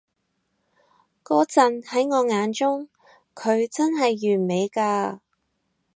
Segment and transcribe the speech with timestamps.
[1.23, 2.89] 嗰陣喺我眼中，
[3.35, 5.19] 佢真係完美㗎